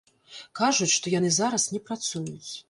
[0.59, 2.51] Кажуць, што яны зараз не працуюць.